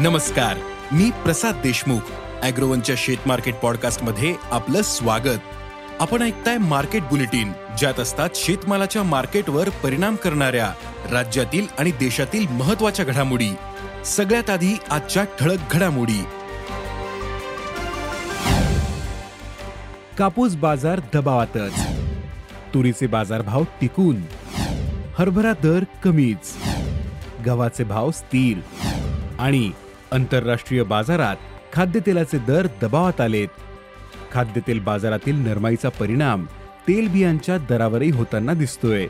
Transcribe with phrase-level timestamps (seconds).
[0.00, 0.56] नमस्कार
[0.92, 2.00] मी प्रसाद देशमुख
[2.42, 5.38] अॅग्रोवनच्या शेत मार्केट पॉडकास्टमध्ये आपलं स्वागत.
[6.00, 10.74] आपण ऐकताय मार्केट बुलेटिन ज्यात असतात शेतमालाच्या मार्केटवर परिणाम करणाऱ्या
[11.10, 13.50] राज्यातील आणि देशातील महत्त्वाच्या घडामोडी.
[14.04, 16.24] सगळ्यात आधी आजच्या ठळक घडामोडी.
[20.18, 21.86] कापूस बाजार दबावातच.
[22.74, 24.16] तुरीचे बाजारभाव टिकून.
[25.18, 26.56] हरभरा दर कमीच.
[27.46, 28.58] गव्हाचे भाव स्थिर.
[29.38, 29.70] आणि
[30.12, 31.36] आंतरराष्ट्रीय बाजारात
[31.72, 33.48] खाद्यतेलाचे दर दबावात आलेत.
[34.32, 36.44] खाद्यतेल बाजारातील नरमाईचा परिणाम
[36.88, 39.06] तेलबियांच्या दरावरही होताना दिसतोय.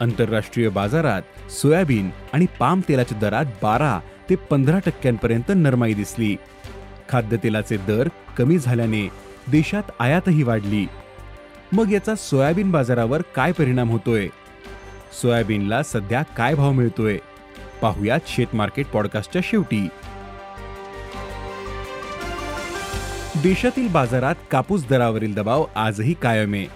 [0.00, 6.36] आंतरराष्ट्रीय बाजारात सोयाबीन आणि पाम तेलाच्या दरात बारा ते पंधरा टक्क्यांपर्यंत नरमाई दिसली.
[7.08, 9.08] खाद्यतेलाचे दर कमी झाल्याने
[9.50, 10.86] देशात आयातही वाढली.
[11.72, 14.28] मग याचा सोयाबीन बाजारावर काय परिणाम होतोय?
[15.22, 17.18] सोयाबीनला सध्या काय भाव मिळतोय?
[17.82, 19.88] पाहुयात शेत मार्केट पॉडकास्टच्या शेवटी.
[23.42, 26.66] देशातील बाजारात कापूस दरावरील दबाव आजही कायम आहे.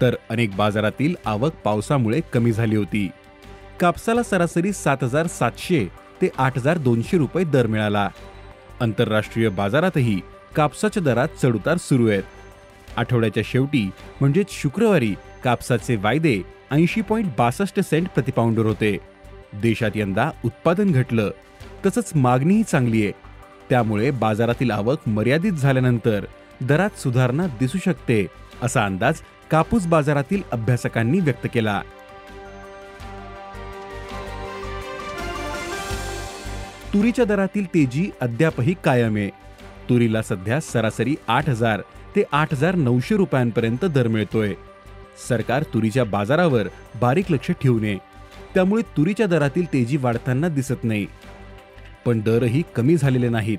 [0.00, 3.10] तर अनेक बाजारातील आवक पावसामुळे कमी झाली होती.
[3.80, 5.86] कापसाला सरासरी सात हजार सातशे
[6.22, 8.08] ते आठ हजार दोनशे रुपये दर मिळाला.
[8.80, 10.20] आंतरराष्ट्रीय बाजारातही
[10.56, 12.22] कापसाच्या दरात चढउतार सुरू आहेत.
[12.96, 18.98] आठवड्याच्या शेवटी म्हणजेच शुक्रवारी कापसाचे वायदे ऐंशी पॉईंट बासष्ट सेंट प्रतिपाऊंडर होते.
[19.54, 21.30] देशात यंदा उत्पादन घटलं.
[21.86, 23.25] तसंच मागणीही चांगली आहे.
[23.70, 26.24] त्यामुळे बाजारातील आवक मर्यादित झाल्यानंतर
[26.60, 28.26] दरात सुधारणा दिसू शकते
[28.62, 31.82] असा अंदाज कापूस बाजारातील अभ्यासकांनी व्यक्त केला.
[36.94, 39.28] तुरीच्या दरातील तेजी अद्यापही कायम आहे.
[39.88, 41.80] तुरीला सध्या सरासरी आठ हजार
[42.16, 44.54] ते आठ हजार नऊशे रुपयांपर्यंत दर मिळतोय.
[45.28, 46.68] सरकार तुरीच्या बाजारावर
[47.00, 47.98] बारीक लक्ष ठेवू नये.
[48.54, 51.06] त्यामुळे तुरीच्या दरातील तेजी वाढताना दिसत नाही.
[52.06, 53.58] पण दरही कमी झालेले नाहीत.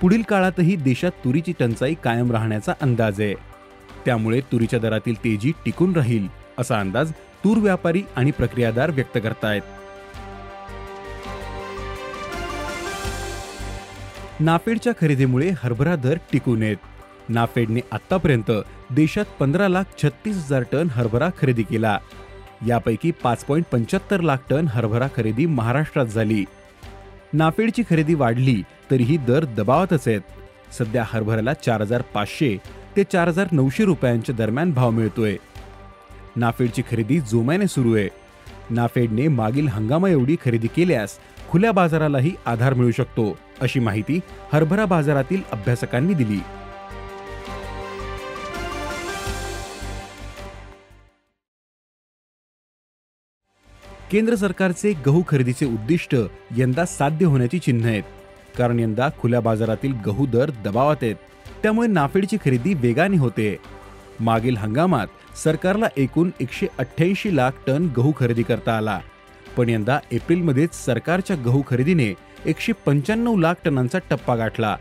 [0.00, 3.34] पुढील काळातही देशात तुरीची टंचाई कायम राहण्याचा अंदाज आहे.
[4.04, 6.26] त्यामुळे तुरीच्या दरातील तेजी टिकून राहील
[6.58, 7.12] असा अंदाज
[7.44, 9.62] तूर व्यापारी आणि प्रक्रियादार व्यक्त करतायत.
[14.40, 16.76] नाफेडच्या खरेदीमुळे हरभरा दर टिकून येत
[17.28, 18.50] नाफेडने आतापर्यंत
[18.90, 21.98] देशात पंधरा लाख छत्तीस हजार टन हरभरा खरेदी केला.
[22.66, 26.44] यापैकी पाच पॉईंट पंच्याहत्तर लाख टन हरभरा खरेदी महाराष्ट्रात झाली.
[27.34, 30.20] नाफेडची खरेदी वाढली तरीही दर दबावातच आहेत.
[30.78, 32.56] सध्या हरभऱ्याला चार हजार पाचशे
[32.96, 35.36] ते चार हजार नऊशे रुपयांच्या दरम्यान भाव मिळतोय.
[36.36, 38.08] नाफेडची खरेदी जोमाने सुरू आहे.
[38.70, 41.18] नाफेडने मागील हंगामा एवढी खरेदी केल्यास
[41.50, 44.20] खुल्या बाजारालाही आधार मिळू शकतो अशी माहिती
[44.52, 46.40] हरभरा बाजारातील अभ्यासकांनी दिली.
[54.12, 56.16] केंद्र सरकारचे गहू खरेदीचे उद्दिष्ट
[56.56, 58.02] यंदा साध्य होण्याची चिन्ह आहेत.
[58.58, 61.14] कारण यंदा खुल्या बाजारातील गहू दर दबावात आहेत.
[61.62, 63.56] त्यामुळे नाफेडची खरेदी वेगाने होते.
[64.20, 65.06] मागील हंगामात
[65.44, 69.00] सरकारला एकूण एकशे अठ्ठ्याऐंशी लाख टन गहू खरेदी करता आला.
[69.56, 72.14] पण यंदा एप्रिलमध्येच सरकारच्या गहू खरेदीने
[72.46, 74.76] एकशे पंच्याण्णव लाख टनांचा टप्पा गाठला.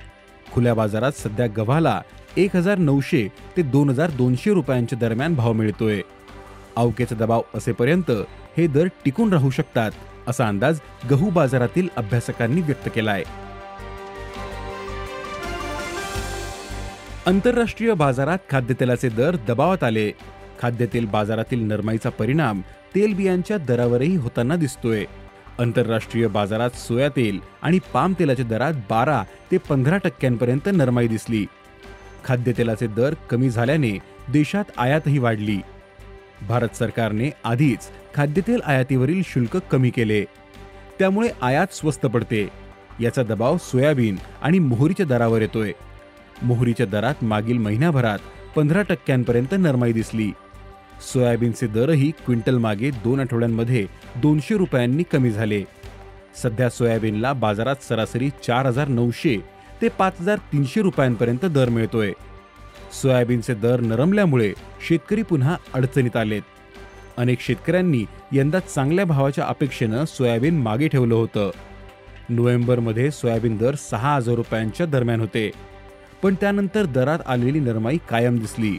[0.54, 2.02] खुल्या बाजारात सध्या गव्हाला
[2.38, 3.28] एक हजार नऊशे
[3.58, 6.02] ते दोन हजार दोनशे रुपयांच्या दरम्यान भाव मिळतोय.
[6.76, 8.12] अवकेचा दबाव असेपर्यंत
[8.58, 9.92] हे दर टिकून राहू शकतात
[10.28, 10.80] असा अंदाज
[11.12, 13.24] गहू बाजारातील अभ्यासकांनी व्यक्त केला आहे
[17.28, 20.12] आंतरराष्ट्रीय बाजारात खाद्यतेलाचे दर दबावात आले.
[20.62, 22.62] खाद्यतेल बाजारातील नरमाईचा परिणाम
[22.96, 25.06] तेलबियांच्या दरावरही होताना दिसतोय.
[25.60, 31.46] आंतरराष्ट्रीय बाजारात सोया तेल आणि पाम तेलाच्या दरात बारा ते पंधरा टक्क्यांपर्यंत नरमाई दिसली.
[32.26, 33.98] खाद्यतेलाचे दर कमी झाल्याने
[34.34, 35.60] देशात आयातही वाढली.
[36.48, 40.24] भारत सरकारने आधीच खाद्यतेल आयातीवरील शुल्क कमी केले.
[41.00, 42.50] त्यामुळे आयात स्वस्त पडते.
[43.00, 45.72] याचा दबाव सोयाबीन आणि मोहरीच्या दरावर येतोय.
[46.44, 48.20] मोहरीच्या दरात मागील महिन्याभरात
[48.56, 50.32] पंधरा टक्क्यांपर्यंत नरमाई दिसली.
[51.14, 55.64] सोयाबीनचे दरही क्विंटल मागे दोन आठवड्यांमध्ये दोनशे रुपयांनी कमी झाले.
[56.44, 59.38] सध्या सोयाबीनला बाजारात सरासरी चार हजार नऊशे
[59.82, 62.12] ते पाच हजार तीनशे रुपयांपर्यंत दर मिळतोय.
[63.02, 64.54] सोयाबीनचे दर नरमल्यामुळे
[64.88, 66.42] शेतकरी पुन्हा अडचणीत आलेत.
[67.18, 71.52] अनेक शेतकऱ्यांनी यंदा चांगल्या भावाच्या अपेक्षेनं सोयाबीन मागे ठेवलं होतं.
[72.30, 75.52] नोव्हेंबरमध्ये सोयाबीन दर सहा हजार रुपयांच्या दरम्यान होते.
[76.24, 78.78] पण त्यानंतर दरात आलेली नरमाई कायम दिसली.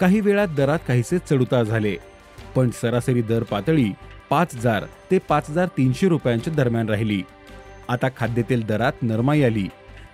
[0.00, 1.96] काही वेळात दरात काहीसे चढउतार झाले.
[2.54, 3.92] पण सरासरी दर पातळी
[4.30, 7.22] पाच हजार ते पाच हजार तीनशे रुपयांच्या दरम्यान राहिली.
[7.88, 9.68] आता खाद्यतेल दरात नरमाई आली.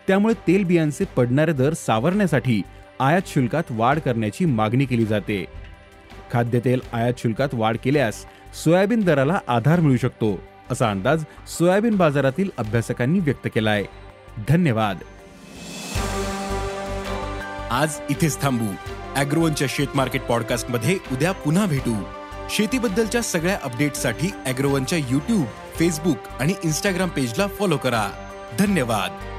[0.06, 2.62] त्यामुळे तेल बियांचे पडणारे दर सावरण्यासाठी
[3.00, 5.44] आयात शुल्कात वाढ करण्याची मागणी केली जाते.
[6.32, 8.24] खाद्यतेल आयात शुल्कात वाढ केल्यास
[8.64, 13.84] सोयाबीन दराला आधार मिळू शकतो असा अंदाज सोयाबीन बाजारातील अभ्यासकांनी व्यक्त केला आहे
[14.48, 14.98] धन्यवाद.
[17.70, 18.66] आज इथेच थांबू.
[19.16, 22.02] अॅग्रोवनच्या शेत मार्केट पॉडकास्टमध्ये उद्या पुन्हा भेटू.
[22.50, 25.44] शेतीबद्दलच्या सगळ्या अपडेट्ससाठी अॅग्रोवनच्या युट्यूब
[25.76, 28.10] फेसबुक आणि इंस्टाग्राम पेजला फॉलो करा.
[28.58, 29.37] धन्यवाद.